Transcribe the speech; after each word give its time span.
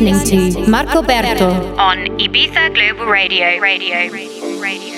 Listening 0.00 0.52
to 0.52 0.70
Marco 0.70 1.02
Berto 1.02 1.50
on 1.78 1.98
Ibiza 2.18 2.72
Global 2.72 3.06
Radio. 3.06 3.60
Radio. 3.60 4.10
Radio. 4.12 4.60
Radio. 4.60 4.97